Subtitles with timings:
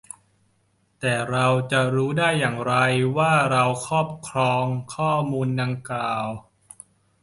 [0.99, 2.73] แต่เราจะรู้ได้อย่างไร
[3.17, 4.63] ว่าเราครอบครอง
[4.95, 6.25] ข้อมูลดังกล่าว?